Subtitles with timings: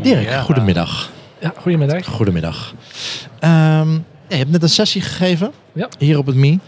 [0.00, 0.40] Dirk, Ja.
[0.40, 1.10] goedemiddag.
[1.40, 2.04] Ja, goedemiddag.
[2.06, 2.74] Goedemiddag.
[3.38, 5.88] Ehm, ja, je hebt net een sessie gegeven Ja.
[5.98, 6.58] hier op het MI.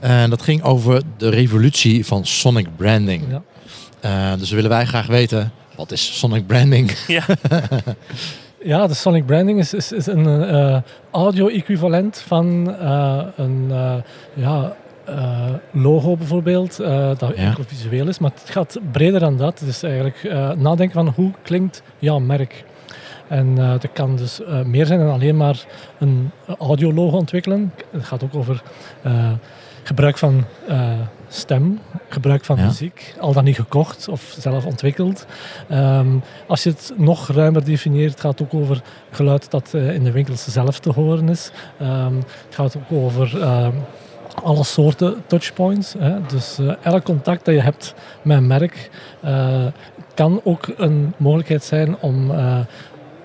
[0.00, 3.22] En dat ging over de revolutie van sonic branding.
[3.30, 3.42] Ja.
[4.00, 6.90] Eh, dus willen wij graag weten, wat is sonic branding?
[7.06, 7.22] Ja.
[8.64, 10.76] Ja, de sonic branding is, is, is een eh,
[11.10, 13.94] audio-equivalent van eh, een eh,
[14.34, 14.72] ja,
[15.04, 15.38] eh,
[15.72, 17.42] logo bijvoorbeeld, eh, dat Ja.
[17.42, 18.18] enkel visueel is.
[18.18, 19.58] Maar het gaat breder dan dat.
[19.60, 22.64] Het is eigenlijk eh, nadenken van hoe klinkt jouw merk.
[23.28, 25.64] En eh dat kan dus eh, meer zijn dan alleen maar
[25.98, 27.72] een audiologo ontwikkelen.
[27.90, 28.62] Het gaat ook over
[29.02, 29.30] eh,
[29.82, 30.90] gebruik van eh,
[31.28, 32.64] stem, gebruik van Ja.
[32.64, 35.26] muziek, al dan niet gekocht of zelf ontwikkeld.
[35.68, 36.06] Ehm,
[36.46, 40.10] als je het nog ruimer definieert, gaat het ook over geluid dat eh, in de
[40.10, 41.50] winkels zelf te horen is.
[41.78, 43.72] Ehm, het gaat ook over ehm,
[44.42, 45.94] alle soorten touchpoints.
[45.98, 46.26] Hè.
[46.26, 48.90] Dus eh, elk contact dat je hebt met een merk
[49.20, 49.66] eh,
[50.14, 52.58] kan ook een mogelijkheid zijn om eh,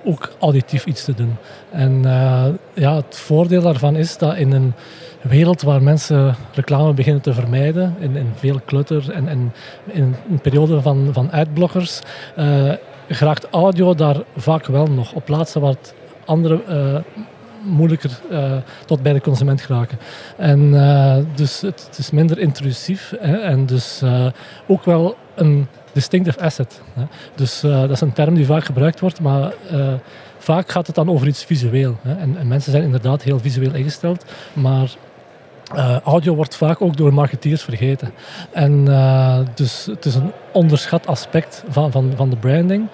[0.03, 1.35] ook auditief iets te doen.
[1.71, 4.73] En eh, ja, het voordeel daarvan is dat in een
[5.21, 9.53] wereld waar mensen reclame beginnen te vermijden, in, in veel clutter en, en
[9.85, 12.01] in een periode van, van adblockers,
[13.07, 15.93] geraakt audio daar vaak wel nog op plaatsen waar het
[16.25, 16.95] andere eh,
[17.63, 18.11] moeilijker
[18.85, 19.99] tot bij de consument geraken.
[20.37, 20.71] En
[21.35, 24.01] dus het, is minder intrusief hè, en dus
[24.67, 26.81] ook wel een distinctive asset.
[26.93, 27.03] Hè.
[27.35, 29.93] Dus eh, dat is een term die vaak gebruikt wordt, maar eh,
[30.37, 31.97] vaak gaat het dan over iets visueel.
[32.01, 32.13] Hè.
[32.15, 34.95] En, en mensen zijn inderdaad heel visueel ingesteld, maar
[35.75, 38.13] eh, audio wordt vaak ook door marketeers vergeten.
[38.51, 38.85] En
[39.55, 42.87] dus het is een onderschat aspect van, van, van de branding.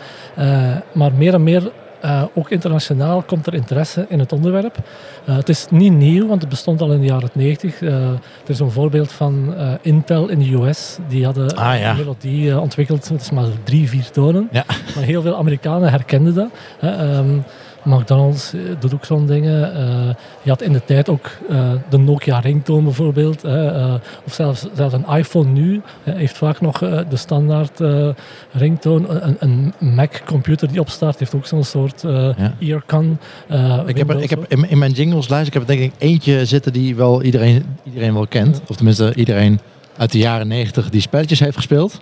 [0.91, 4.77] Maar meer en meer, eh, ook internationaal, komt er interesse in het onderwerp.
[5.25, 7.81] Eh, het is niet nieuw, want het bestond al in de jaren 90.
[7.81, 10.97] Eh, er is een voorbeeld van Intel in de US.
[11.07, 11.89] Die hadden Ah, ja.
[11.89, 13.09] een melodie ontwikkeld.
[13.09, 14.47] Het is maar drie, vier tonen.
[14.51, 14.63] Ja.
[14.95, 16.49] Maar heel veel Amerikanen herkenden dat.
[16.79, 17.21] Hè.
[17.83, 19.73] McDonald's eh, doet ook zo'n dingen.
[19.75, 23.41] Eh, je had in de tijd ook eh, de Nokia ringtoon bijvoorbeeld.
[23.41, 23.93] hè, eh,
[24.25, 28.09] of zelfs, zelfs een iPhone nu heeft vaak nog eh, de standaard eh,
[28.51, 29.05] ringtoon.
[29.09, 32.53] Een, een Mac-computer die opstart heeft ook zo'n soort eh Ja.
[32.59, 33.17] earcon.
[33.47, 35.91] eh, Ik heb, er- ik heb in, in mijn jingleslijst, ik heb er denk ik
[35.97, 38.61] eentje zitten die wel iedereen, iedereen wel kent.
[38.67, 39.59] Of tenminste iedereen
[39.97, 42.01] uit de jaren 90 die spelletjes heeft gespeeld.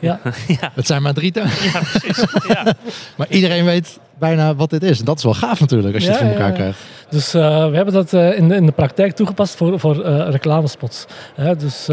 [0.00, 0.20] Ja.
[0.60, 0.70] Ja.
[0.74, 1.50] Het zijn maar drie tonen.
[1.72, 2.24] Ja, precies.
[2.48, 2.74] Ja.
[3.16, 4.98] Maar iedereen weet bijna wat dit is.
[4.98, 6.78] En dat is wel gaaf natuurlijk als je het voor elkaar krijgt.
[7.10, 10.28] Dus eh, we hebben dat eh, in, de, in de praktijk toegepast voor, voor eh,
[10.30, 11.06] reclamespots.
[11.34, 11.88] Hè, dus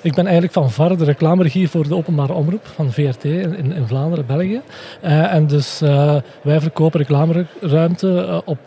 [0.00, 3.86] ik ben eigenlijk van VAR, de reclameregie voor de openbare omroep van VRT in, in,
[3.86, 4.60] Vlaanderen, België.
[5.00, 5.78] En dus
[6.42, 8.58] wij verkopen reclameruimte op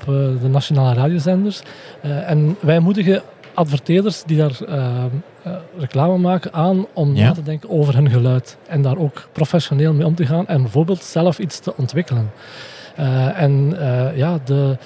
[0.41, 1.61] de nationale radiozenders.
[2.01, 3.21] En wij moedigen
[3.53, 4.57] adverteerders die daar
[5.77, 7.27] reclame maken aan om Ja.
[7.27, 8.57] na te denken over hun geluid.
[8.67, 12.31] En daar ook professioneel mee om te gaan en bijvoorbeeld zelf iets te ontwikkelen.
[12.95, 14.77] Eh, en eh, ja, de,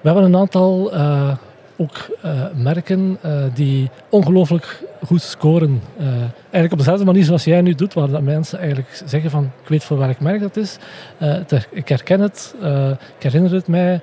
[0.00, 1.36] we hebben een aantal eh,
[1.76, 2.08] ook
[2.54, 3.18] merken
[3.54, 5.82] die ongelooflijk goed scoren.
[5.98, 6.06] Eh,
[6.40, 9.68] eigenlijk op dezelfde manier zoals jij nu doet, waar dat mensen eigenlijk zeggen van ik
[9.68, 10.78] weet voor welk merk dat is.
[11.18, 11.36] Eh,
[11.70, 14.00] ik herken het, eh, ik herinner het mij.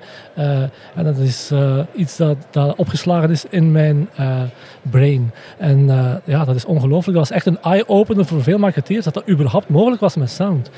[0.94, 1.52] en dat is
[1.94, 4.08] iets dat, dat opgeslagen is in mijn
[4.82, 5.32] brain.
[5.58, 5.86] En
[6.24, 7.18] ja, dat is ongelooflijk.
[7.18, 10.70] Dat was echt een eye-opener voor veel marketeers dat dat überhaupt mogelijk was met sound.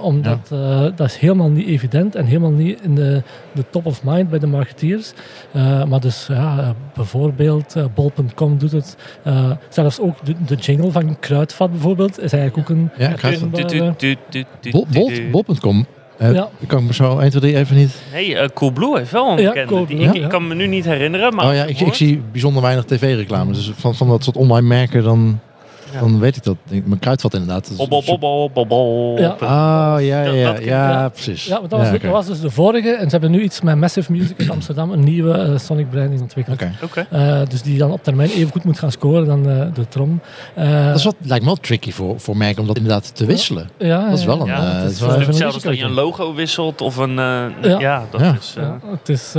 [0.00, 0.48] Omdat
[0.96, 3.22] dat is helemaal niet evident en helemaal niet in de,
[3.52, 5.12] de top of mind bij de marketeers.
[5.88, 8.96] Maar dus ja, bijvoorbeeld bol.com doet het.
[9.60, 13.14] Eh, zelfs ook de, de jingle van Kruidvat bijvoorbeeld is eigenlijk ook een Ja.
[15.30, 15.86] Bol.com.
[16.18, 16.48] Eh, Ja.
[16.58, 18.02] Ik kan me zo 1, 2, 3 even niet...
[18.12, 19.86] Nee, eh, Coolblue heeft wel een Ja, bekende.
[19.86, 20.22] Die- ik, ja.
[20.22, 21.46] ik kan me nu niet herinneren, maar...
[21.48, 23.52] oh ja, ik, ik zie bijzonder weinig tv-reclame.
[23.52, 25.40] Dus van, van dat soort online merken, dan.
[26.00, 26.56] Dan weet ik dat.
[26.68, 27.70] Mijn kruidvat inderdaad.
[27.70, 29.16] Is- Bobbel, bobbel, bobbel.
[29.18, 29.32] Ja.
[29.32, 31.08] Oh, ja, ja, ja, dat- ja, ja.
[31.08, 31.44] precies.
[31.44, 32.02] Ja, maar dat was, Ja, oké.
[32.04, 32.90] dat was dus de vorige.
[32.90, 36.20] En ze hebben nu iets met Massive Music in Amsterdam, een nieuwe eh, Sonic branding
[36.20, 36.62] ontwikkeld.
[36.62, 36.72] Oké.
[36.82, 37.06] Oké.
[37.10, 40.20] Eh, dus die dan op termijn even goed moet gaan scoren dan eh, de trom.
[40.54, 43.24] Eh, Dat is wat, lijkt me wel tricky voor, voor merken om dat inderdaad te
[43.26, 43.68] wisselen.
[43.78, 45.84] ja, dat is wel een- Ja, eh, het is is wel Hetzelfde als dat je
[45.84, 47.18] een logo wisselt of een...
[47.18, 47.78] eh, Ja.
[47.80, 48.02] ja.
[48.10, 48.36] dat Ja.
[48.40, 48.54] is...
[48.56, 49.34] eh, Ja, het is...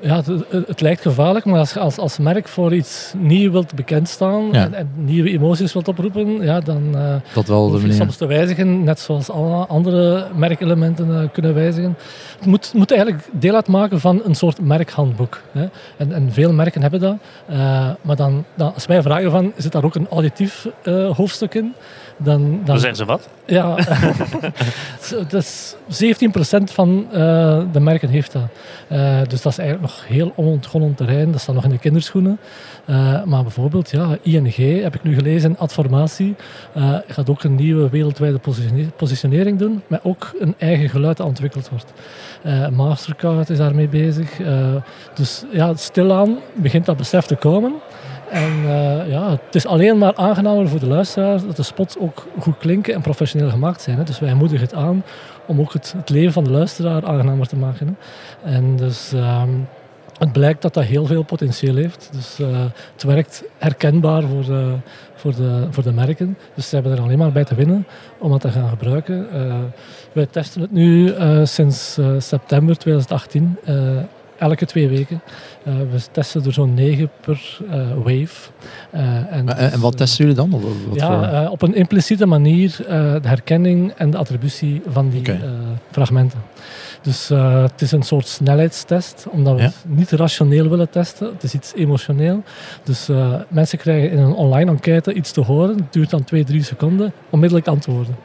[0.00, 4.48] ja, het, lijkt gevaarlijk, maar als je als, als merk voor iets nieuw wilt bekendstaan
[4.52, 4.64] Ja.
[4.64, 8.26] en, en nieuwe emoties wilt oproepen, ja, dan eh Dat wel de je soms te
[8.26, 11.96] wijzigen, net zoals alle andere merkelementen eh, kunnen wijzigen.
[12.38, 15.40] Het moet, moet eigenlijk deel uitmaken van een soort merkhandboek.
[15.52, 15.66] Hè.
[15.96, 17.16] En, en veel merken hebben dat.
[17.46, 17.56] Eh,
[18.00, 20.66] maar dan, dan, als wij vragen van, zit daar ook een auditief
[21.12, 21.74] hoofdstuk in?
[22.16, 23.28] Dan, dan, Dan zeggen ze wat?
[23.46, 23.74] ja,
[25.28, 28.42] dat is 17% van eh, de merken heeft dat.
[28.88, 31.32] Eh, dus dat is eigenlijk nog heel onontgonnen terrein.
[31.32, 32.38] Dat staat nog in de kinderschoenen.
[32.84, 36.34] Eh, maar bijvoorbeeld, ja, ING heb ik nu gelezen, Adformatie,
[37.06, 41.68] gaat ook een nieuwe wereldwijde positione- positionering doen, met ook een eigen geluid dat ontwikkeld
[41.68, 41.92] wordt.
[42.72, 44.30] Mastercard is daarmee bezig.
[45.14, 47.72] Dus ja, stilaan begint dat besef te komen.
[48.30, 52.26] En eh, ja, het is alleen maar aangenamer voor de luisteraar dat de spots ook
[52.38, 53.96] goed klinken en professioneel gemaakt zijn.
[53.96, 54.04] Hè.
[54.04, 55.04] Dus wij moedigen het aan
[55.46, 57.86] om ook het, het leven van de luisteraar aangenamer te maken.
[57.86, 58.52] Hè.
[58.52, 59.50] En dus ehm,
[60.18, 62.08] het blijkt dat dat heel veel potentieel heeft.
[62.12, 64.74] Dus eh, het werkt herkenbaar voor de,
[65.14, 66.38] voor, de, voor de merken.
[66.54, 67.86] Dus ze hebben er alleen maar bij te winnen
[68.18, 69.30] om dat te gaan gebruiken.
[69.32, 69.54] Eh,
[70.12, 71.14] wij testen het nu
[71.44, 73.58] sinds september 2018.
[74.38, 75.20] Elke twee weken.
[75.64, 78.50] Eh, we testen er zo'n negen per eh, wave.
[78.90, 80.50] Eh, en, En, en wat dus, testen jullie dan?
[80.50, 85.22] Wat, wat ja, voor- op een impliciete manier de herkenning en de attributie van die
[85.90, 86.38] fragmenten.
[87.02, 89.66] Dus het is een soort snelheidstest, omdat we Ja.
[89.66, 91.26] het niet rationeel willen testen.
[91.32, 92.42] Het is iets emotioneel.
[92.82, 93.08] Dus
[93.48, 95.76] mensen krijgen in een online enquête iets te horen.
[95.76, 97.12] Het duurt dan twee, drie seconden.
[97.30, 98.16] Onmiddellijk antwoorden.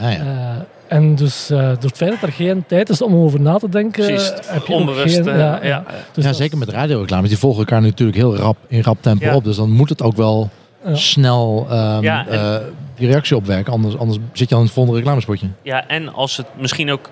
[0.00, 0.66] Ja, ja.
[0.88, 3.68] En dus eh, door het feit dat er geen tijd is om over na te
[3.68, 5.14] denken, Precies, heb je onbewust.
[5.14, 5.28] geen...
[5.28, 5.84] eh, ja, ja.
[6.12, 7.28] Dus ja, zeker met radioreclames.
[7.28, 9.34] Die volgen elkaar natuurlijk heel rap, in rap tempo Ja.
[9.34, 9.44] op.
[9.44, 10.50] Dus dan moet het ook wel
[10.84, 10.94] Ja.
[10.94, 12.56] snel ehm, eh,
[12.96, 13.72] die reactie opwerken.
[13.72, 15.46] Anders, anders zit je al in het volgende reclamespotje.
[15.62, 17.08] Ja, en als het misschien ook,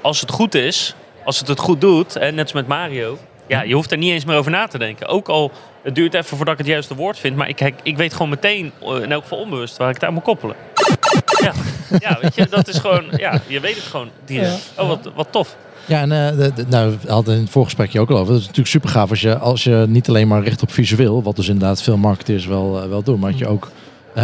[0.00, 0.94] als het goed is,
[1.24, 4.10] als het het goed doet, hè, net als met Mario, ja, je hoeft er niet
[4.12, 5.06] eens meer over na te denken.
[5.08, 5.50] Ook al,
[5.82, 8.72] het duurt even voordat ik het juiste woord vind, maar ik, ik weet gewoon meteen,
[9.02, 10.56] in elk geval onbewust, waar ik het aan moet koppelen.
[11.46, 14.70] Ja, ja weet je, dat is gewoon, ja, je weet het gewoon direct.
[14.76, 15.56] Ja, Oh, wat, wat tof.
[15.84, 18.32] Ja, en eh, de, de- nou, we hadden in het voorgesprekje ook al over.
[18.32, 21.22] Het is natuurlijk super gaaf als je, als je niet alleen maar richt op visueel,
[21.22, 23.70] wat dus inderdaad veel marketeers wel, eh, wel doen, maar dat je ook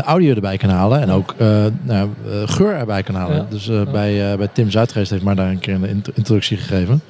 [0.00, 1.46] audio erbij kan halen en ook eh,
[1.82, 3.36] nou, eh, geur erbij kan halen.
[3.36, 3.46] Ja.
[3.48, 6.56] Dus eh, bij, eh, bij Tim Zuidgeest heeft mij daar een keer een int- introductie
[6.56, 7.02] gegeven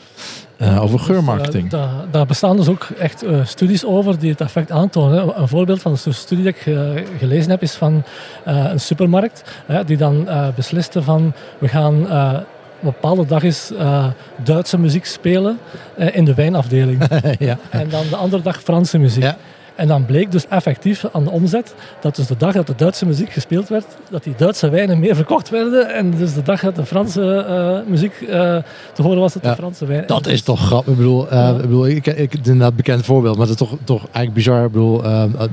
[0.56, 1.64] eh, over Dus, geurmarketing.
[1.64, 5.40] eh, daar, daar bestaan dus ook echt eh, studies over die het effect aantonen.
[5.40, 6.80] Een voorbeeld van een studie dat ik eh,
[7.18, 8.02] gelezen heb is van
[8.44, 9.42] eh, een supermarkt
[9.86, 14.06] die dan eh, besliste van we gaan eh, op een bepaalde dag eh,
[14.44, 15.58] Duitse muziek spelen
[15.96, 17.02] eh, in de wijnafdeling.
[17.38, 17.58] ja.
[17.70, 19.22] en dan de andere dag Franse muziek.
[19.22, 19.36] Ja.
[19.82, 23.06] En dan bleek dus effectief aan de omzet dat dus de dag dat de Duitse
[23.06, 25.94] muziek gespeeld werd, dat die Duitse wijnen meer verkocht werden.
[25.94, 28.56] En dus de dag dat de Franse eh, muziek eh,
[28.92, 29.50] te horen was, dat Ja.
[29.50, 30.06] de Franse wijn...
[30.06, 30.92] Dat is toch grappig.
[30.92, 34.02] Ik bedoel, eh, ik, bedoel ik, ik, inderdaad bekend voorbeeld, maar het is toch, toch
[34.02, 34.64] eigenlijk bizar.
[34.64, 35.04] Ik bedoel,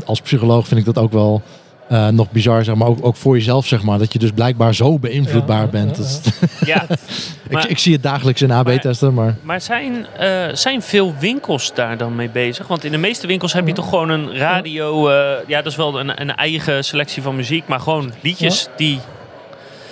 [0.06, 1.42] als psycholoog vind ik dat ook wel
[1.90, 2.88] eh, nog bizar, zeg maar.
[2.88, 3.98] Ook, ook voor jezelf, zeg maar.
[4.00, 6.22] Dat je dus blijkbaar zo beïnvloedbaar Ja, bent.
[6.66, 9.36] ja, ik, Maar- ik zie het dagelijks in AB-testen, maar...
[9.42, 12.68] maar zijn, eh, zijn veel winkels daar dan mee bezig?
[12.68, 15.76] Want in de meeste winkels heb je toch gewoon een radio, eh, ja, dat is
[15.78, 19.00] wel een, een eigen selectie van muziek, maar gewoon liedjes die...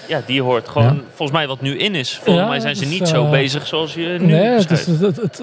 [0.07, 1.01] Ja, die je hoort gewoon Ja.
[1.13, 2.15] volgens mij wat nu in is.
[2.23, 4.85] Volgens Ja, mij zijn ze dus, niet zo bezig zoals je nu Nee, het is,
[4.85, 5.41] het, het, het-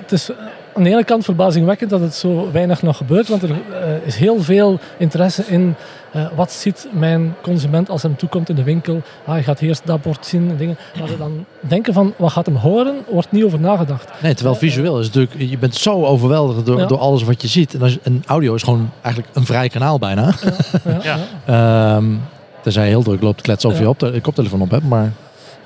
[0.00, 0.30] het is
[0.74, 4.16] aan de ene kant verbazingwekkend dat het zo weinig nog gebeurt, want er eh, is
[4.16, 5.74] heel veel interesse in
[6.12, 9.02] eh, wat ziet mijn consument als hij hem toekomt in de winkel.
[9.24, 10.76] Ah, hij gaat eerst dat bord zien en dingen.
[10.98, 14.10] Maar we dan denken van wat gaat hem horen, wordt niet over nagedacht.
[14.22, 15.50] Nee, terwijl visueel is natuurlijk...
[15.50, 16.86] Je bent zo overweldigd door, Ja.
[16.86, 17.74] door alles wat je ziet.
[17.74, 20.32] En, als, en audio is gewoon eigenlijk een vrij kanaal bijna.
[20.84, 21.16] Ja, Ja.
[21.16, 21.18] ja.
[21.96, 22.04] Ehm
[22.64, 24.88] tenzij je heel druk loopt te kletsen of je op de koptelefoon op hebt.
[24.88, 25.12] Maar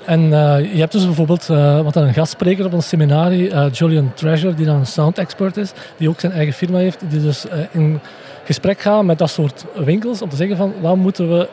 [0.09, 4.11] En eh, je hebt dus bijvoorbeeld, eh wat een gastspreker op een seminarie, eh, Julian
[4.13, 7.45] Treasure, die dan een sound expert is, die ook zijn eigen firma heeft, die dus
[7.71, 7.99] in
[8.43, 11.47] gesprek gaat met dat soort winkels om te zeggen van wat moeten we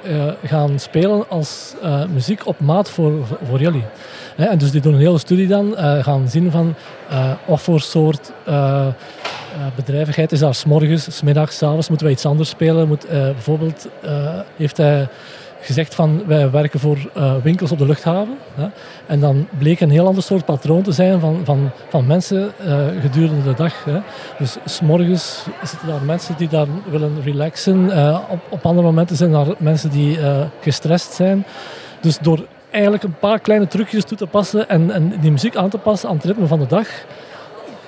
[0.44, 1.74] gaan spelen als
[2.12, 3.12] muziek op maat voor,
[3.48, 3.84] voor jullie.
[4.36, 6.75] Hè, en dus die doen een hele studie dan, gaan zien van
[7.46, 8.32] wat voor soort
[9.75, 12.88] bedrijvigheid is daar s'morgens, s'middags, s'avonds, moeten wij iets anders spelen.
[12.88, 13.88] Moet, bijvoorbeeld
[14.56, 15.08] heeft hij
[15.66, 18.38] gezegd van wij werken voor eh, winkels op de luchthaven.
[18.54, 18.66] Hè.
[19.06, 22.87] En dan bleek een heel ander soort patroon te zijn van, van, van mensen eh,
[23.00, 23.85] gedurende de dag.
[23.85, 23.99] Hè.
[24.38, 27.90] Dus s'morgens zitten daar mensen die daar willen relaxen.
[27.90, 30.18] Eh, op, op andere momenten zijn daar mensen die
[30.61, 31.44] gestrest zijn.
[32.00, 35.70] Dus door eigenlijk een paar kleine trucjes toe te passen en, en die muziek aan
[35.70, 36.88] te passen aan het ritme van de dag,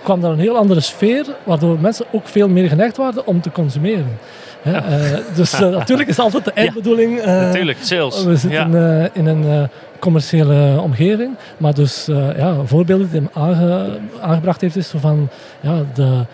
[0.02, 3.50] kwam daar een heel andere sfeer, waardoor mensen ook veel meer geneigd waren om te
[3.50, 4.18] consumeren.
[4.62, 7.18] Hè, eh, dus eh, natuurlijk is altijd de eindbedoeling.
[7.18, 8.24] eh, Natuurlijk, sales.
[8.24, 9.00] we zitten ja.
[9.04, 9.62] eh, in een eh,
[9.98, 15.28] commerciële omgeving, maar dus eh, ja, voorbeelden die hem aange- aangebracht heeft is zo van
[15.60, 16.24] ja, de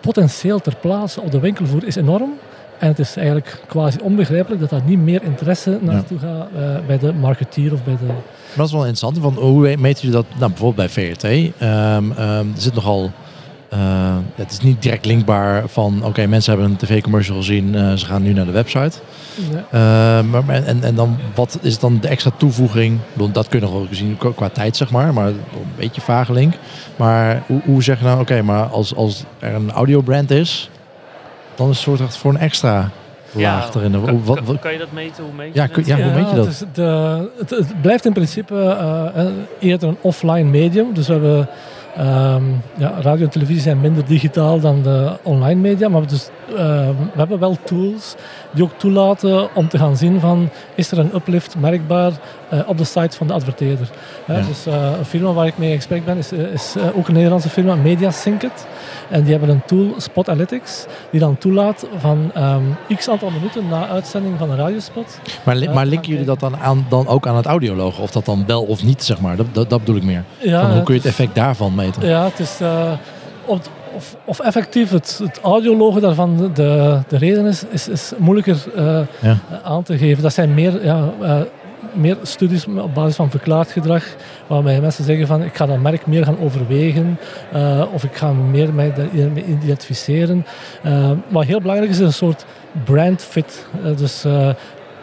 [0.00, 2.32] potentieel ter plaatse op de winkelvoer is enorm.
[2.78, 6.98] En het is eigenlijk quasi onbegrijpelijk dat daar niet meer interesse naartoe gaat eh, bij
[6.98, 8.12] de marketeer of bij de...
[8.48, 9.18] Maar dat is wel interessant.
[9.18, 10.38] Want hoe meten jullie dat?
[10.38, 11.24] Nou, bijvoorbeeld bij VRT.
[11.24, 13.10] Ehm, ehm, er zit nogal
[13.68, 18.06] eh, het is niet direct linkbaar van oké, mensen hebben een tv-commercial gezien, eh, ze
[18.06, 18.98] gaan nu naar de website.
[19.52, 19.64] Ja.
[19.70, 22.98] Eh, maar, en, en dan, wat is dan de extra toevoeging?
[23.32, 25.36] Dat kun je nog wel zien qua- tijd, zeg maar, maar een
[25.76, 26.54] beetje vage link.
[26.96, 30.70] Maar hoe, hoe zeg je nou, oké, maar als, als er een audiobrand is,
[31.54, 32.90] dan is het soort voor een extra
[33.32, 33.90] laag erin.
[33.90, 35.24] kan, Hoe- wat, kan- wat- kan je dat meten?
[35.24, 36.44] Hoe meet je Ja, kun- ja, hoe meet je dat?
[36.46, 40.94] Het, is de, het, het blijft in principe eh, eh, eerder een offline medium.
[40.94, 41.48] Dus we hebben
[41.96, 42.42] ehm,
[42.76, 45.88] ja, radio en televisie zijn minder digitaal dan de online media.
[45.88, 46.54] Maar we, dus, eh,
[47.12, 48.14] we hebben wel tools
[48.50, 52.12] die ook toelaten om te gaan zien van is er een uplift merkbaar
[52.50, 53.88] eh, op de site van de adverteerder.
[54.26, 54.40] Ja.
[54.40, 57.14] Dus eh, een firma waar ik mee in gesprek ben is, eh, is ook een
[57.14, 58.66] Nederlandse firma, MediaSyncet.
[59.10, 62.62] En die hebben een tool, Spot Analytics, die dan toelaat van ehm,
[62.96, 66.56] x aantal minuten na uitzending van een radiospot maar, li- maar linken jullie dat dan,
[66.56, 68.02] aan, dan ook aan het audiologo?
[68.02, 69.36] Of dat dan wel of niet, zeg maar?
[69.36, 70.24] Dat, dat, dat bedoel ik meer.
[70.38, 72.06] Ja, Van hoe kun je het effect daarvan meten?
[72.08, 72.92] Ja, het is eh,
[73.44, 73.58] of,
[73.94, 78.56] of, of effectief het, het audiologo daarvan de, de, de reden is, is, is moeilijker
[79.20, 79.36] Ja.
[79.62, 80.22] aan te geven.
[80.22, 81.08] Dat zijn meer, ja,
[81.98, 84.04] meer studies op basis van verklaard gedrag,
[84.46, 87.18] waarbij mensen zeggen van ik ga dat merk meer gaan overwegen
[87.52, 90.46] eh, of ik ga meer mij daarmee identificeren.
[90.82, 92.44] Eh, wat heel belangrijk is, is een soort
[92.84, 93.66] brand fit.
[93.84, 94.26] Eh, dus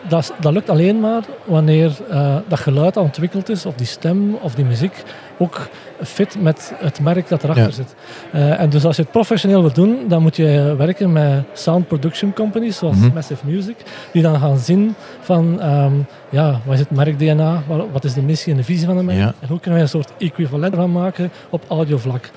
[0.07, 4.55] dat, dat lukt alleen maar wanneer eh, dat geluid ontwikkeld is, of die stem of
[4.55, 5.03] die muziek,
[5.37, 5.67] ook
[6.03, 7.71] fit met het merk dat erachter Ja.
[7.71, 7.95] zit.
[8.31, 11.87] Eh, en dus als je het professioneel wilt doen, dan moet je werken met sound
[11.87, 13.13] production companies, zoals Mhm.
[13.13, 13.75] Massive Music,
[14.11, 15.93] die dan gaan zien van, ehm,
[16.29, 19.03] ja, wat is het merk-DNA, wat, wat is de missie en de visie van de
[19.03, 19.33] merk, Ja.
[19.39, 22.29] en hoe kunnen wij een soort equivalent gaan maken op audiovlak.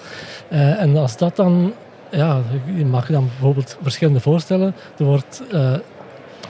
[0.49, 1.73] Eh, en als dat dan,
[2.11, 2.39] ja,
[2.77, 5.43] je mag dan bijvoorbeeld verschillende voorstellen, er wordt...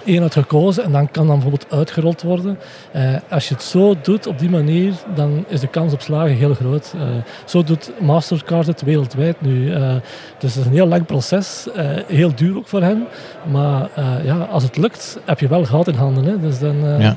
[0.05, 2.59] één uit gekozen en dan kan dan bijvoorbeeld uitgerold worden.
[2.93, 6.37] Eh, als je het zo doet op die manier, dan is de kans op slagen
[6.37, 6.95] heel groot.
[6.97, 7.03] Eh,
[7.45, 9.73] zo doet Mastercard het wereldwijd nu.
[9.73, 9.95] Eh,
[10.39, 11.67] dus het is een heel lang proces,
[12.07, 13.07] heel duur ook voor hen.
[13.51, 13.89] Maar
[14.25, 16.25] ja, als het lukt, heb je wel goud in handen.
[16.25, 16.39] Hè.
[16.39, 17.17] Dus dan Ja.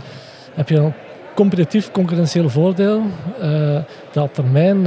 [0.54, 0.94] heb je een
[1.36, 3.02] competitief, concurrentieel voordeel
[4.12, 4.84] dat op termijn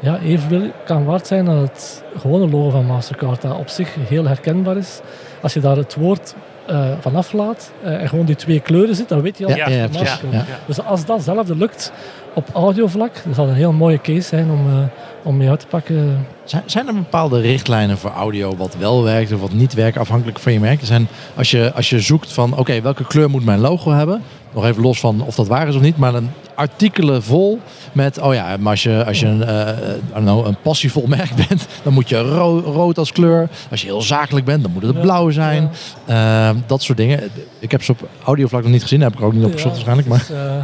[0.00, 4.26] ja, evenveel kan waard zijn dan het gewone logo van Mastercard, dat op zich heel
[4.26, 5.00] herkenbaar is.
[5.42, 6.34] Als je daar het woord
[6.68, 9.64] eh van aflaat eh, en gewoon die twee kleuren zit, dan weet je al Ja,
[9.64, 10.44] dat ja, Ja.
[10.66, 11.92] Dus als dat zelfde lukt
[12.34, 14.82] op audiovlak, dan zal het een heel mooie case zijn om, eh,
[15.28, 16.26] om mee uit te pakken.
[16.44, 20.38] Zijn, zijn er bepaalde richtlijnen voor audio wat wel werkt of wat niet werkt, afhankelijk
[20.38, 20.80] van je merk?
[20.80, 24.22] Er Zijn, als, je, als je zoekt van, oké, welke kleur moet mijn logo hebben?
[24.54, 27.60] Nog even los van of dat waar is of niet, maar een artikelen vol
[27.92, 29.68] met, oh ja, maar als je, als je een, eh,
[30.14, 33.48] know, een passievol merk bent, dan moet je ro- rood als kleur.
[33.70, 35.70] Als je heel zakelijk bent, dan moet het Ja, blauw zijn.
[36.04, 37.30] Eh, dat soort dingen.
[37.58, 39.52] Ik heb ze op audiovlak nog niet gezien, daar heb ik er ook niet op
[39.52, 40.08] gezocht waarschijnlijk.
[40.08, 40.62] Maar is, eh,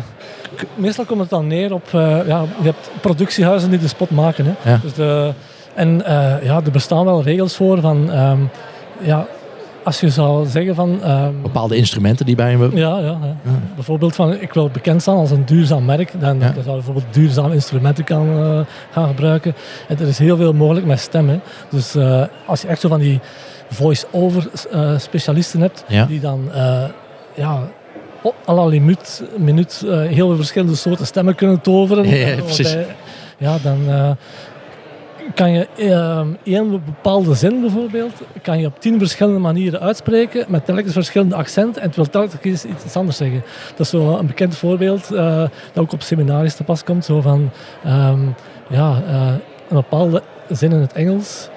[0.75, 4.45] meestal komt het dan neer op, eh, ja, je hebt productiehuizen die de spot maken.
[4.45, 4.71] Hè.
[4.71, 4.79] Ja.
[4.83, 5.33] Dus de,
[5.75, 8.39] en eh, ja, er bestaan wel regels voor van, ehm,
[9.01, 9.27] ja,
[9.85, 12.71] als je zou zeggen van, ehm, bepaalde instrumenten die bij je...
[12.75, 13.37] ja, ja, ja.
[13.75, 17.15] bijvoorbeeld van, ik wil bekend staan als een duurzaam merk, dan, dan zou je bijvoorbeeld
[17.15, 19.55] duurzaam instrumenten kan, eh, gaan gebruiken.
[19.89, 21.41] En er is heel veel mogelijk met stemmen.
[21.71, 21.97] Dus
[22.47, 23.21] als je echt zo van die
[23.69, 24.49] voice-over
[24.97, 26.51] specialisten hebt, die dan
[27.35, 27.61] ja,
[28.25, 32.05] op à la minuut, minuut eh, heel veel verschillende soorten stemmen kunnen toveren.
[32.09, 32.75] Ja, ja, Eh, precies.
[32.75, 32.95] waarbij-
[33.39, 34.11] ja, dan eh,
[35.35, 35.67] kan je
[36.45, 38.13] één bepaalde zin bijvoorbeeld,
[38.43, 42.65] kan je op tien verschillende manieren uitspreken, met telkens verschillende accenten en het wil telkens
[42.65, 43.43] iets anders zeggen.
[43.71, 47.51] Dat is zo een bekend voorbeeld, dat ook op seminaries te pas komt, zo van,
[47.85, 48.21] ehm,
[48.69, 49.03] ja,
[49.69, 51.49] een bepaalde zin in het Engels,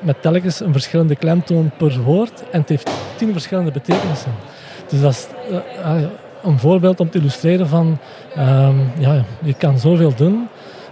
[0.00, 4.32] met telkens een verschillende klemtoon per woord en het heeft tien verschillende betekenissen.
[4.88, 6.08] Dus dat is eh, ja,
[6.42, 7.98] een voorbeeld om te illustreren van,
[8.34, 10.48] ehm, ja, je kan zoveel doen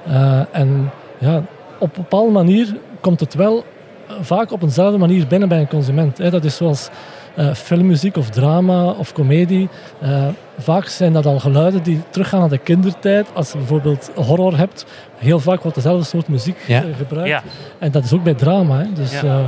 [0.07, 1.37] eh, en ja,
[1.79, 3.65] op een bepaalde manier komt het wel
[4.09, 6.19] eh, vaak op eenzelfde manier binnen bij een consument.
[6.19, 6.31] Hè.
[6.31, 6.89] Dat is zoals
[7.35, 9.69] eh, filmmuziek of drama of comedie.
[10.01, 10.25] Eh,
[10.59, 13.27] vaak zijn dat al geluiden die teruggaan naar de kindertijd.
[13.35, 14.87] Als je bijvoorbeeld horror hebt,
[15.19, 16.83] heel vaak wordt dezelfde soort muziek Ja.
[16.83, 17.29] eh, gebruikt.
[17.29, 17.43] Ja.
[17.79, 18.79] En dat is ook bij drama.
[18.79, 18.93] Hè.
[18.93, 19.41] Dus, Ja.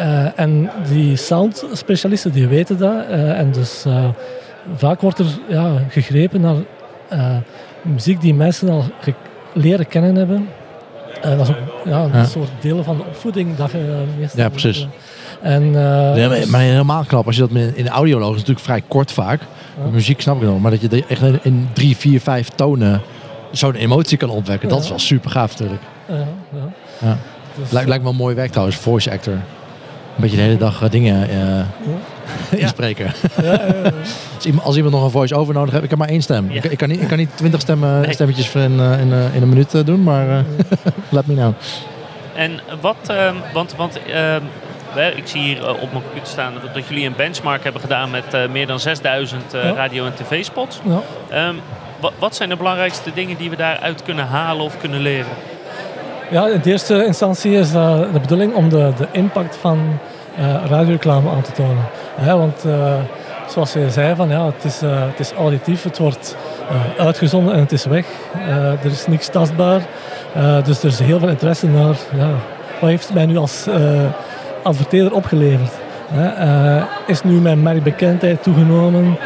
[0.00, 3.06] Eh, en die soundspecialisten die weten dat.
[3.10, 4.04] eh, en dus eh,
[4.76, 6.56] vaak wordt er ja, gegrepen naar
[7.82, 8.84] muziek die mensen al
[9.52, 10.48] leren kennen hebben.
[11.22, 12.24] Dat is ook ja, een Ja.
[12.24, 14.40] soort deel van de opvoeding dat je meestal...
[14.42, 14.86] Ja, precies.
[15.42, 18.82] En, Ja, maar, maar helemaal knap als je dat in de audioloog is natuurlijk vrij
[18.88, 19.40] kort vaak.
[19.92, 23.00] Muziek snap ik nog, maar dat je echt in- drie, vier, vijf tonen
[23.50, 25.82] zo'n emotie kan opwekken, dat is wel super gaaf natuurlijk.
[26.08, 26.72] ja, ja.
[26.98, 27.16] Ja.
[27.58, 29.34] Dus, Lijkt, lijkt me wel mooi werk trouwens, voice actor.
[30.14, 33.12] Een beetje de hele dag eh, dingen eh, inspreken.
[34.62, 36.50] Als, iemand, nog een voice-over nodig heeft, ik heb maar één stem.
[36.50, 38.12] Ik, ik, kan niet, ik kan niet twintig stemmen, Nee.
[38.12, 40.38] stemmetjes in, eh, in, eh, in een minuut eh, doen, maar eh
[41.08, 41.52] let me know.
[42.34, 44.42] en wat, ehm, want, want ehm,
[45.16, 48.34] ik zie hier eh, op mijn computer staan dat, jullie een benchmark hebben gedaan met
[48.34, 49.72] eh, meer dan 6000 eh, Ja.
[49.72, 50.80] radio- en tv-spots.
[50.84, 51.00] Ja.
[51.30, 51.54] Ehm,
[52.00, 55.32] wa- wat zijn de belangrijkste dingen die we daaruit kunnen halen of kunnen leren?
[56.30, 59.98] Ja, in de eerste instantie is dat de bedoeling om de, de impact van
[60.36, 61.84] eh radioreclame aan te tonen.
[62.38, 62.94] Want eh,
[63.48, 66.36] zoals je zei, van, ja, het, is, eh, het is auditief, het wordt
[66.98, 68.06] uitgezonden en het is weg.
[68.82, 69.80] Er is niks tastbaar.
[70.64, 72.28] Dus er is heel veel interesse naar ja,
[72.80, 73.66] wat heeft mij nu als
[74.62, 75.72] adverteerder opgeleverd.
[77.06, 79.16] Is nu mijn merkbekendheid toegenomen?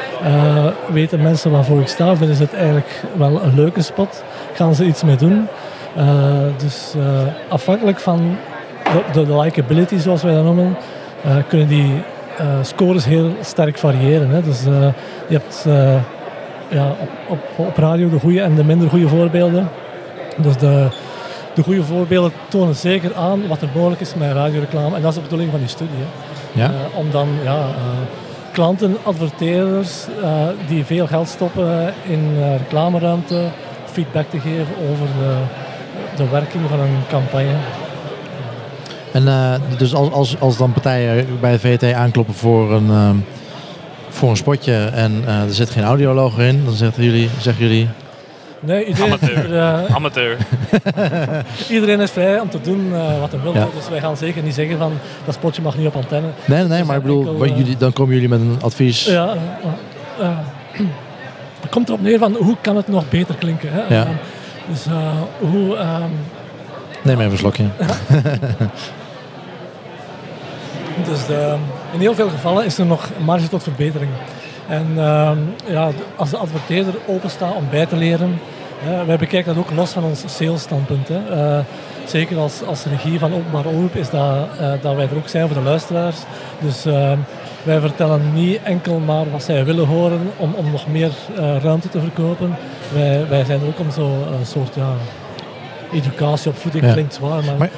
[0.93, 2.17] Weten mensen waarvoor ik sta?
[2.17, 4.25] Vinden ze het eigenlijk wel een leuke spot?
[4.55, 5.49] Gaan ze iets mee doen?
[5.97, 6.05] Eh,
[6.57, 7.03] dus eh,
[7.49, 8.37] afhankelijk van
[8.85, 10.77] de, de, de likability, zoals wij dat noemen,
[11.25, 12.03] eh, kunnen die
[12.63, 14.29] scores heel sterk variëren.
[14.29, 14.43] Hè.
[14.43, 14.63] Dus
[15.29, 15.67] je hebt
[16.69, 19.69] ja, op, op, op radio de goede en de minder goede voorbeelden.
[20.37, 20.89] Dus de,
[21.55, 24.97] de goede voorbeelden tonen zeker aan wat er mogelijk is met radioreclame.
[24.97, 25.97] En dat is de bedoeling van die studie.
[25.97, 26.63] Hè.
[26.63, 26.71] Ja.
[26.95, 27.67] Om dan ja,
[28.53, 30.07] klanten, adverteerders
[30.69, 33.41] die veel geld stoppen in reclameruimte,
[33.85, 35.09] feedback te geven over
[36.17, 37.57] de, werking van een campagne.
[39.13, 43.17] En eh, dus als, als, als dan partijen bij de VT aankloppen voor een, ehm,
[44.09, 47.89] voor een spotje en eh, er zit geen audiologo in, dan zeggen jullie, zeggen jullie
[48.65, 49.89] Nee, iedereen, Amateur.
[49.97, 50.37] Amateur.
[51.77, 53.55] iedereen is vrij om te doen eh, wat hij wil.
[53.55, 53.69] Ja.
[53.75, 54.93] Dus wij gaan zeker niet zeggen van
[55.25, 56.29] dat spotje mag niet op antenne.
[56.45, 59.05] nee, nee, Er maar ik bedoel, enkel, jullie, dan komen jullie met een advies.
[59.05, 59.35] Ja,
[61.61, 63.69] het komt erop neer van hoe kan het nog beter klinken.
[63.73, 63.95] Hè?
[63.95, 64.07] Ja.
[64.69, 64.93] Dus eh,
[65.51, 65.77] hoe...
[65.77, 66.11] ehm,
[67.03, 67.65] Neem even een slokje.
[71.07, 71.57] Dus de-
[71.93, 74.11] in heel veel gevallen is er nog marge tot verbetering.
[74.69, 78.41] En ehm, ja, als de adverteerder openstaat om bij te leren,
[78.79, 81.09] hè, wij bekijken dat ook los van ons salesstandpunt.
[81.31, 81.59] Eh,
[82.05, 85.47] zeker als, als regie van openbaar omroep is dat, eh, dat wij er ook zijn
[85.47, 86.17] voor de luisteraars.
[86.59, 87.19] Dus ehm,
[87.65, 91.89] wij vertellen niet enkel maar wat zij willen horen om, om nog meer eh, ruimte
[91.89, 92.57] te verkopen.
[92.93, 94.07] Wij, wij zijn ook om zo
[94.41, 94.89] een soort ja,
[95.93, 96.93] educatie op voeding, Ja.
[96.93, 97.71] klinkt zwaar, maar, Maar-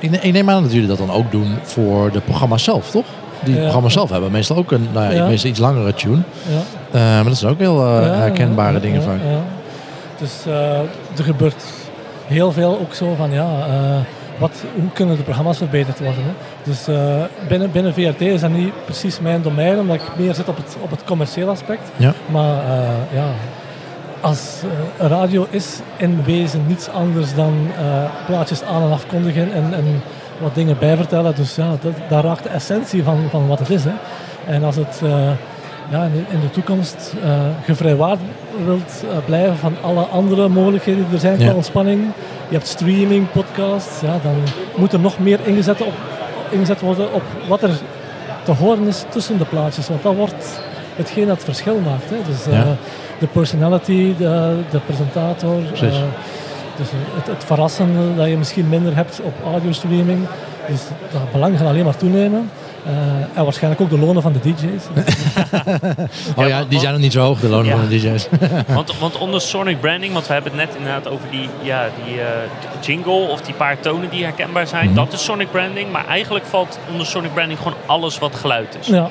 [0.00, 3.04] Ik, ik neem aan dat jullie dat dan ook doen voor de programma's zelf, toch?
[3.44, 3.60] Die Ja.
[3.60, 5.26] programma's zelf hebben meestal ook een nou, ja, Ja.
[5.26, 6.16] meestal iets langere tune.
[6.48, 6.58] ja.
[6.98, 9.18] Eh, maar dat zijn ook heel eh, herkenbare dingen vaak.
[9.24, 9.38] ja.
[10.18, 10.78] Dus eh,
[11.18, 11.64] er gebeurt
[12.26, 13.74] heel veel ook zo van ja, eh,
[14.38, 16.24] wat, hoe kunnen de programma's verbeterd worden.
[16.24, 16.30] Hè?
[16.62, 20.48] Dus eh, binnen, binnen VRT is dat niet precies mijn domein, omdat ik meer zit
[20.48, 21.90] op het, op het commerciële aspect.
[21.96, 22.12] Ja.
[22.26, 23.26] Maar eh, ja,
[24.20, 24.62] als
[24.98, 27.70] eh, radio is in wezen niets anders dan
[28.26, 30.02] plaatjes aan en afkondigen en, en
[30.38, 31.34] wat dingen bijvertellen.
[31.34, 33.84] Dus ja, dat, daar raakt de essentie van, van wat het is.
[33.84, 33.92] Hè.
[34.46, 35.00] En als het
[35.90, 37.30] ja, in, de, in de toekomst eh
[37.64, 38.18] gevrijwaard
[38.64, 41.44] wilt eh, blijven van alle andere mogelijkheden die er zijn Ja.
[41.46, 42.00] qua ontspanning.
[42.48, 44.34] Je hebt streaming, podcasts, ja, dan
[44.76, 45.92] moet er nog meer ingezet, op,
[46.50, 47.70] ingezet worden op wat er
[48.44, 49.88] te horen is tussen de plaatjes.
[49.88, 50.60] Want dat wordt
[50.96, 52.10] hetgeen dat het verschil maakt.
[52.10, 52.16] Hè.
[52.26, 52.76] Dus eh, Ja.
[53.18, 55.60] de personality, de, de presentator,
[56.76, 60.26] dus het, het verrassende dat je misschien minder hebt op audiostreaming.
[60.68, 60.80] Dus
[61.12, 62.50] dat belang gaat alleen maar toenemen.
[62.86, 62.92] Eh,
[63.38, 64.84] en waarschijnlijk ook de lonen van de DJ's.
[66.36, 67.76] Oh ja, die zijn nog niet zo hoog, de lonen Ja.
[67.76, 68.28] van de DJ's.
[68.74, 72.20] Want, want onder sonic branding, want we hebben het net inderdaad over die, ja, die
[72.20, 72.26] eh,
[72.80, 74.86] jingle of die paar tonen die herkenbaar zijn.
[74.86, 74.94] Mhm.
[74.94, 75.92] Dat is sonic branding.
[75.92, 78.86] Maar eigenlijk valt onder sonic branding gewoon alles wat geluid is.
[78.86, 79.10] Ja.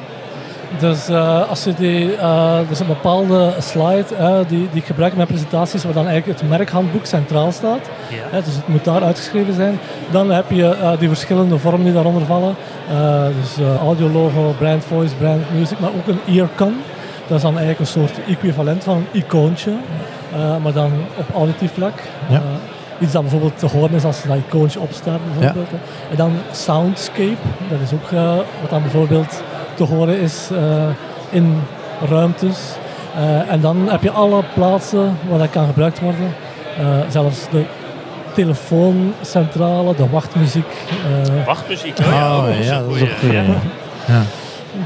[0.80, 5.12] Dus eh, als je die, er is een bepaalde slide eh, die, die ik gebruik
[5.12, 7.90] in mijn presentaties, waar dan eigenlijk het merkhandboek centraal staat.
[8.10, 8.40] Ja.
[8.40, 9.80] Dus het moet daar uitgeschreven zijn.
[10.12, 12.56] Dan heb je eh, die verschillende vormen die daaronder vallen.
[12.90, 16.82] Eh, dus eh, audiologo, brand voice, brand music, maar ook een earcon.
[17.28, 19.72] Dat is dan eigenlijk een soort equivalent van een icoontje,
[20.34, 21.94] eh, maar dan op auditief vlak.
[22.30, 22.36] Ja.
[22.36, 22.42] Eh,
[23.00, 25.70] iets dat bijvoorbeeld te horen is als dat icoontje opstaat bijvoorbeeld.
[26.12, 27.38] En dan soundscape,
[27.70, 29.44] dat is ook eh, wat dan bijvoorbeeld
[29.88, 30.60] te horen is eh,
[31.30, 31.62] in
[32.10, 32.58] ruimtes.
[33.16, 36.34] Eh, en dan heb je alle plaatsen waar dat kan gebruikt worden.
[36.80, 37.64] Eh, zelfs de
[38.34, 40.66] telefooncentrale, de wachtmuziek.
[41.28, 42.00] eh, Wachtmuziek.
[42.00, 43.32] Oh, ja, Oh, ja, dat is ook goed.
[43.32, 43.44] Ja.
[44.06, 44.22] Ja.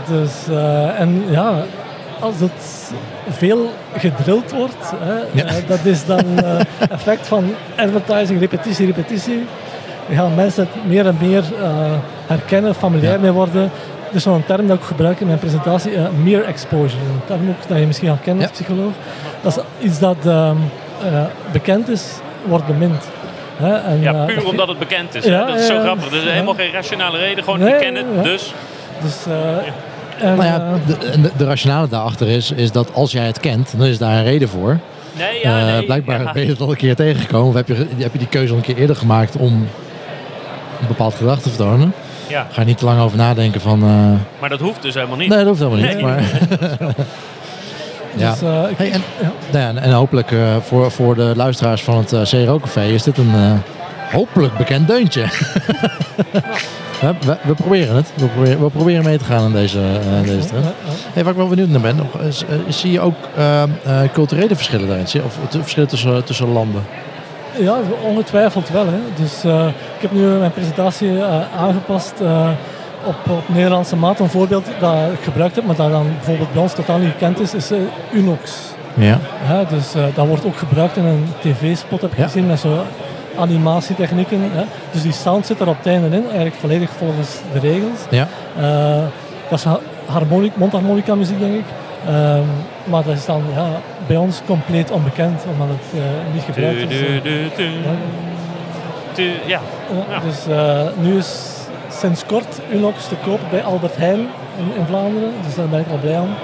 [0.08, 1.54] dus, eh, en ja,
[2.20, 2.92] als het
[3.30, 5.46] veel gedrild wordt, hè, Ja.
[5.68, 7.44] dat is dan eh, effect van
[7.78, 9.46] advertising, repetitie, repetitie.
[10.08, 11.70] Dan gaan mensen het meer en meer eh,
[12.28, 13.20] herkennen, familiair Ja.
[13.22, 13.72] mee worden.
[14.10, 15.92] Er is zo'n term dat ik gebruik in mijn presentatie,
[16.24, 17.02] mere exposure.
[17.04, 18.52] Een term ook dat je misschien al kent als Ja.
[18.52, 18.92] psycholoog.
[19.42, 20.56] Dat is iets dat ehm,
[21.06, 22.04] eh, bekend is,
[22.44, 23.04] wordt bemind.
[23.58, 25.26] Hè, en, Ja, eh, puur dat- omdat het bekend is.
[25.26, 25.46] Ja?
[25.46, 26.08] Dat is zo ja, grappig.
[26.12, 26.30] Er is ja.
[26.30, 27.44] helemaal geen rationale reden.
[27.44, 28.22] Gewoon, Nee, ik ken het, ja.
[28.22, 28.54] dus...
[29.02, 33.26] Dus, eh, en, Nou ja, de, de, de rationale daarachter is, is dat als jij
[33.26, 34.78] het kent, dan is daar een reden voor.
[35.18, 35.86] Nee, ja, Eh, nee.
[35.86, 36.32] blijkbaar ja.
[36.32, 37.48] ben je het al een keer tegengekomen.
[37.48, 39.68] Of heb je, heb je die keuze al een keer eerder gemaakt om
[40.82, 41.94] een bepaald gedrag te vertonen,
[42.28, 43.84] Ja, ga je niet te lang over nadenken van...
[43.84, 45.30] eh, maar dat hoeft dus helemaal niet.
[45.30, 45.94] nee, dat hoeft helemaal niet.
[45.94, 46.04] Nee.
[46.04, 46.22] Maar,
[48.18, 48.32] ja.
[48.32, 49.32] Dus, eh, ik, Hey, en, ja.
[49.52, 52.84] nou ja, en, en hopelijk eh, voor, voor de luisteraars van het uh, CRO Café
[52.86, 53.52] is dit een eh,
[54.12, 55.22] hopelijk bekend deuntje.
[57.02, 58.12] we, we, we proberen het.
[58.16, 60.66] We proberen, we proberen mee te gaan in deze, eh, deze trend.
[61.14, 63.16] Hey, waar ik wel benieuwd naar ben, nog, is, zie je ook
[64.14, 65.08] culturele verschillen daarin?
[65.08, 66.84] Zie je- Of verschillen tussen, tussen landen?
[67.60, 68.86] Ja, ongetwijfeld wel.
[68.86, 69.00] Hè.
[69.16, 72.50] Dus eh, ik heb nu mijn presentatie eh, aangepast eh,
[73.06, 74.20] op, op Nederlandse maat.
[74.20, 77.40] Een voorbeeld dat ik gebruikt heb, maar dat dan bijvoorbeeld bij ons totaal niet gekend
[77.40, 77.72] is, is
[78.14, 78.62] Unox.
[78.94, 79.18] Ja.
[79.22, 79.64] Hè.
[79.70, 82.24] Dus dat wordt ook gebruikt in een tv-spot, heb ik Ja.
[82.24, 82.84] gezien, met zo
[83.38, 84.40] animatietechnieken.
[84.54, 84.64] Hè.
[84.92, 88.00] Dus die sound zit er op het einde in, eigenlijk volledig volgens de regels.
[88.10, 88.28] Ja.
[89.50, 91.64] Dat is ha- harmonic, mondharmonica muziek, denk ik.
[92.86, 93.68] Maar dat is dan ja,
[94.08, 97.00] bij ons compleet onbekend, omdat het eh, niet gebruikt is.
[99.16, 99.24] du.
[99.24, 99.30] Ja.
[99.46, 99.60] Ja.
[100.10, 100.20] Ja.
[100.20, 101.54] Dus eh, nu is
[101.90, 104.20] sinds kort Unox te koop bij Albert Heijn
[104.58, 105.32] in, in Vlaanderen.
[105.46, 106.36] Dus daar ben ik al blij aan.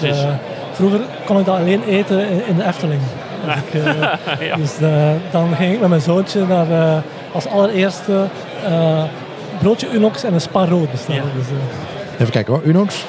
[0.00, 0.28] Dus, eh,
[0.72, 3.00] vroeger kon ik dat alleen eten in, in de Efteling.
[3.46, 4.56] Als ik, eh, ja.
[4.56, 6.96] Dus eh, dan ging ik met mijn zoontje naar eh,
[7.32, 8.26] als allereerste
[8.66, 9.02] eh,
[9.58, 11.22] broodje Unox en een spa rood bestellen.
[11.22, 11.38] Ja.
[11.38, 13.04] Dus, eh, Even kijken hoor, Unox.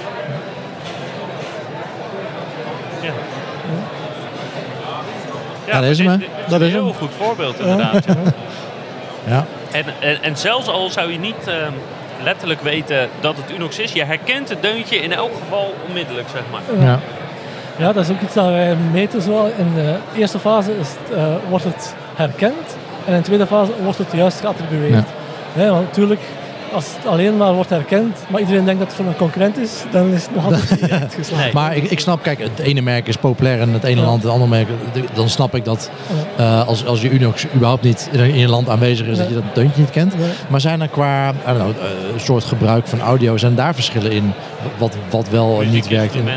[3.01, 3.11] Ja.
[5.65, 6.83] Ja, dat is hem, Dat een is hem.
[6.83, 8.05] heel goed voorbeeld inderdaad.
[8.05, 8.13] ja.
[9.27, 9.45] Ja.
[9.71, 11.71] En, en, en zelfs al zou je niet ehm,
[12.23, 16.41] letterlijk weten dat het Unox is, je herkent het deuntje in elk geval onmiddellijk, zeg
[16.51, 16.85] maar.
[16.85, 16.99] ja.
[17.77, 19.21] Ja, dat is ook iets dat wij meten.
[19.21, 19.51] Zo.
[19.57, 23.71] In de eerste fase is het, eh, wordt het herkend en in de tweede fase
[23.83, 24.93] wordt het juist geattribueerd.
[24.93, 25.03] Ja.
[25.53, 26.21] Nee, want natuurlijk,
[26.73, 29.83] als het alleen maar wordt herkend, maar iedereen denkt dat het van een concurrent is,
[29.91, 31.43] dan is het nog altijd niet echt geslaagd.
[31.43, 31.53] Nee.
[31.53, 34.05] Maar ik, ik snap, kijk, het ene merk is populair in het ene Ja.
[34.07, 34.67] land, het andere merk,
[35.13, 35.89] dan snap ik dat
[36.37, 39.43] eh, als, als je Unox überhaupt niet in je land aanwezig is, dat je dat
[39.55, 40.13] deuntje niet kent.
[40.47, 41.73] Maar zijn er qua know, eh,
[42.17, 44.33] soort gebruik van audio, zijn daar verschillen in
[44.77, 46.15] wat, wat wel en niet werkt?
[46.15, 46.27] In,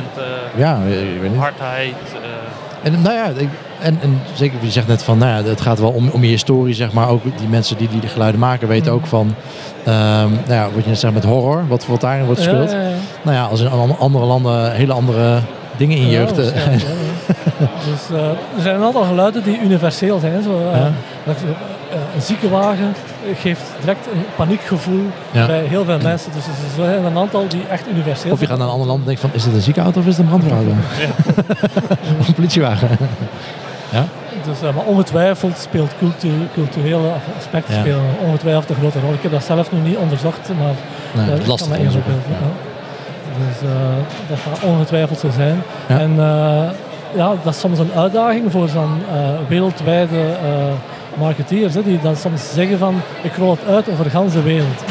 [0.57, 1.41] ja, ik weet niet.
[1.41, 1.95] hardheid.
[2.13, 2.40] eh,
[2.83, 3.49] En nou ja, ik,
[3.81, 6.29] en, en zeker, je zegt net van, nou ja, het gaat wel om, om je
[6.31, 7.09] historie, zeg maar.
[7.09, 9.35] Ook die mensen die die de geluiden maken weten ook van,
[9.85, 12.71] ehm, nou ja, wat je net zegt met horror, wat, wat daarin wordt Ja, gespeeld.
[12.71, 12.95] ja, ja.
[13.23, 15.39] Nou ja, als in an- andere landen hele andere
[15.77, 16.39] dingen in Ja, jeugd.
[16.39, 16.77] eh, ja, ja.
[17.91, 18.25] Dus eh,
[18.57, 20.43] er zijn een aantal geluiden die universeel zijn.
[20.43, 20.91] Zo, Ja.
[21.25, 22.93] dat, eh, een ziekenwagen
[23.35, 25.47] geeft direct een paniekgevoel Ja.
[25.47, 26.33] bij heel veel mensen.
[26.33, 26.53] Dus er
[26.85, 28.49] zijn een aantal die echt universeel Of je zijn.
[28.49, 30.27] gaat naar een ander land en denkt van, is dit een ziekenauto of is het
[30.27, 30.71] een brandweerauto?
[32.21, 32.89] Of een politiewagen.
[33.91, 34.05] ja?
[34.47, 37.81] Dus, eh, maar ongetwijfeld speelt cultu- culturele aspecten Ja.
[37.81, 39.13] spelen ongetwijfeld een grote rol.
[39.13, 40.73] Ik heb dat zelf nog niet onderzocht, maar
[41.23, 42.49] Nee, dat is lastig kan me inbeelden, ja.
[43.47, 43.77] Dus eh,
[44.29, 45.63] dat gaat ongetwijfeld zo zijn.
[45.87, 46.63] En eh,
[47.17, 52.17] ja, dat is soms een uitdaging voor zo'n eh, wereldwijde eh, marketeers, hè, die dan
[52.17, 54.83] soms zeggen van ik rol het uit over de hele wereld.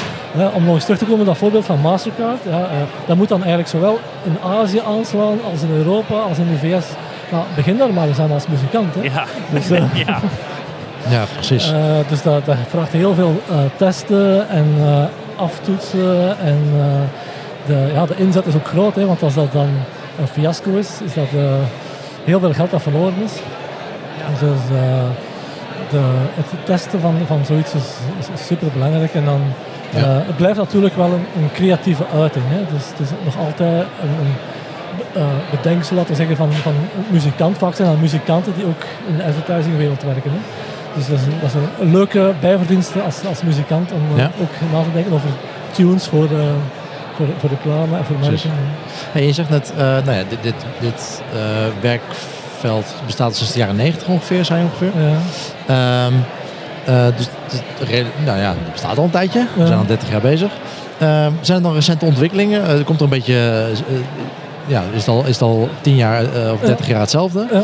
[0.53, 2.67] Om nog eens terug te komen op dat voorbeeld van Mastercard, ja, eh,
[3.05, 6.85] dat moet dan eigenlijk zowel in Azië aanslaan als in Europa, als in de VS.
[7.31, 8.95] Nou, begin daar maar eens aan als muzikant.
[8.95, 9.01] Hè.
[9.01, 9.25] ja.
[9.49, 10.19] Dus, eh, ja.
[11.09, 11.71] Ja, precies.
[11.73, 15.03] eh, dus dat, dat vraagt heel veel eh, testen en eh,
[15.39, 16.39] aftoetsen.
[16.39, 17.01] En eh,
[17.65, 19.69] de, ja, de inzet is ook groot, hè, want als dat dan
[20.19, 21.53] een fiasco is, is dat eh,
[22.23, 23.33] heel veel geld dat verloren is.
[24.39, 25.03] Dus eh,
[25.89, 26.01] de,
[26.33, 29.13] het testen van, van zoiets is, is, super belangrijk.
[29.13, 29.41] En dan,
[29.89, 29.99] Ja.
[29.99, 32.45] eh, het blijft natuurlijk wel een, een creatieve uiting.
[32.47, 32.59] Hè.
[32.73, 34.33] Dus het is nog altijd een, een
[35.13, 37.57] eh, bedenksel, laten we zeggen, van, van een muzikant.
[37.57, 40.31] Vaak zijn dat muzikanten die ook in de advertisingwereld werken.
[40.31, 40.37] Hè.
[40.95, 44.71] Dus dat is, een, dat is een, leuke bijverdienste als, als muzikant om eh, ook
[44.71, 45.29] na te denken over
[45.71, 46.39] tunes voor, eh,
[47.15, 48.51] voor, voor reclame en voor merken.
[49.11, 51.21] Hey, je zegt net, nou ja, dit, dit, dit
[51.81, 54.91] werkveld bestaat sinds de jaren 90 ongeveer, zijn ongeveer.
[55.01, 55.17] Ja.
[55.67, 56.38] Ehm, eh,
[57.17, 59.45] dus het- re- nou ja, het bestaat al een tijdje.
[59.55, 60.51] We zijn al 30 jaar bezig.
[60.99, 62.63] Ehm, zijn er nog recente ontwikkelingen?
[62.63, 63.95] Eh, er komt er een beetje, eh,
[64.65, 67.45] ja, is het al, is het al 10 jaar eh, of 30 jaar hetzelfde?
[67.51, 67.61] Ja.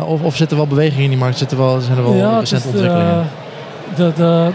[0.00, 1.38] Eh, of, of zit er wel beweging in die markt?
[1.38, 3.12] Zitten wel, zijn er wel Ja, recente is, ontwikkelingen?
[3.20, 4.48] eh, de, de,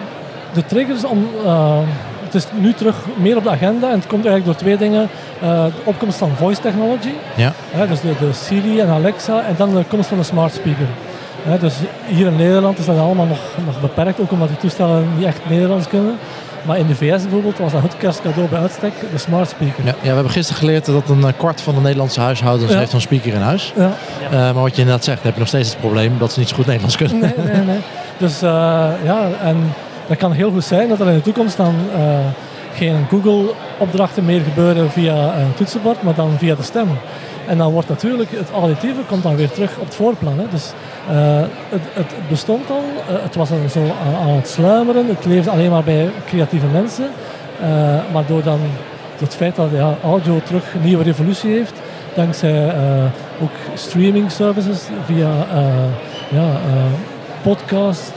[0.53, 1.27] de triggers om.
[1.45, 1.77] eh,
[2.23, 5.07] het is nu terug meer op de agenda en het komt eigenlijk door twee dingen.
[5.41, 7.53] Eh, de opkomst van voice technology, ja,
[7.87, 10.85] dus de, de Siri en Alexa, en dan de komst van de smart speaker.
[11.59, 11.73] Dus
[12.07, 15.39] hier in Nederland is dat allemaal nog, nog beperkt, ook omdat die toestellen niet echt
[15.49, 16.17] Nederlands kunnen.
[16.65, 19.85] Maar in de VS bijvoorbeeld was dat het kerstcadeau bij uitstek, de smart speaker.
[19.85, 22.77] ja, ja, we hebben gisteren geleerd dat een eh, kwart van de Nederlandse huishoudens Ja.
[22.77, 23.73] heeft zo'n speaker in huis.
[23.75, 23.91] Ja.
[24.31, 26.49] Eh, maar wat je inderdaad zegt, heb je nog steeds het probleem dat ze niet
[26.49, 27.19] zo goed Nederlands kunnen.
[27.19, 27.79] Nee, nee, nee.
[28.17, 28.49] Dus eh,
[29.03, 29.73] ja, en
[30.07, 31.75] dat kan heel goed zijn dat er in de toekomst dan
[32.75, 36.87] geen Google-opdrachten meer gebeuren via een toetsenbord, maar dan via de stem.
[37.49, 40.39] En dan wordt natuurlijk het auditieve komt dan weer terug op het voorplan.
[40.39, 40.45] Hè.
[40.51, 40.71] Dus
[41.09, 43.81] eh, het, het bestond al, eh, het was zo
[44.21, 47.09] aan, het sluimeren, het leefde alleen maar bij creatieve mensen.
[47.61, 47.67] Eh,
[48.13, 48.59] maar door dan
[49.17, 51.73] het feit dat ja, audio terug een nieuwe revolutie heeft,
[52.15, 52.73] dankzij
[53.41, 55.29] ook streaming services via
[56.29, 56.47] ja,
[57.41, 58.13] podcast,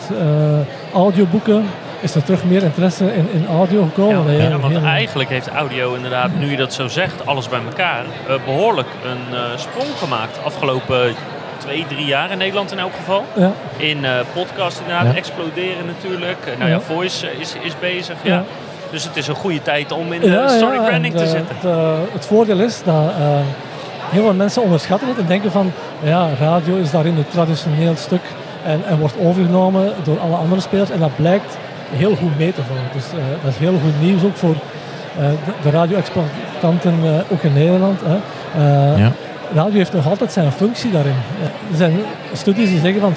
[0.94, 1.64] audioboeken,
[2.02, 4.32] is er terug meer interesse in, in audio gekomen.
[4.36, 7.60] Ja, ja, want heel- eigenlijk heeft audio inderdaad, nu je dat zo zegt, alles bij
[7.68, 10.38] elkaar, eh, behoorlijk een eh, sprong gemaakt.
[10.44, 11.14] Afgelopen
[11.58, 13.24] twee, drie jaar in Nederland in elk geval.
[13.36, 16.38] ja, In eh podcast inderdaad, exploderen natuurlijk.
[16.58, 16.80] Nou ja.
[16.80, 18.16] Voice is, is bezig.
[18.22, 18.44] Ja.
[18.90, 21.56] Dus het is een goede tijd om in de story branding te zitten.
[21.60, 23.12] de- het voordeel is dat
[24.10, 28.20] heel veel mensen onderschatten het en denken van ja, radio is daarin het traditioneel stuk
[28.64, 31.56] en, en wordt overgenomen door alle andere spelers en dat blijkt
[31.92, 32.82] heel goed mee te vallen.
[32.92, 34.54] Dus eh, dat is heel goed nieuws ook voor
[35.18, 38.00] eh, de, de radio-exploitanten eh, ook in Nederland.
[38.04, 38.16] Hè.
[38.96, 39.12] Ja.
[39.54, 41.14] Radio heeft nog altijd zijn functie daarin.
[41.70, 41.92] Er zijn
[42.32, 43.14] studies die zeggen van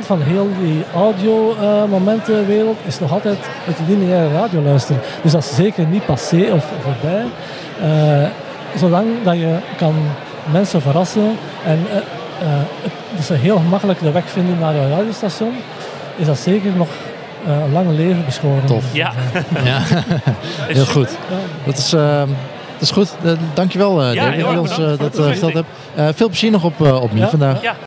[0.00, 5.02] 70% van heel die audio-momentenwereld is nog altijd het lineaire radioluisteren.
[5.22, 7.24] Dus dat is zeker niet passé of voorbij.
[8.76, 9.94] Zolang dat je kan
[10.52, 15.54] mensen verrassen en het, dus ze heel gemakkelijk de weg vinden naar je radiostation,
[16.16, 16.88] is dat zeker nog
[17.46, 18.64] eh, een lang leven beschoren.
[18.64, 18.84] Tof.
[18.92, 19.12] Ja,
[19.64, 19.80] Ja,
[20.76, 21.08] heel goed.
[21.66, 22.18] Dat is, eh,
[22.72, 23.14] dat is goed.
[23.24, 25.68] Eh, dankjewel, eh Ja, David, heel dat je ons dat verteld hebt.
[25.94, 27.28] Eh, veel plezier nog op, op Mie Ja.
[27.28, 27.62] vandaag.
[27.62, 27.74] Ja,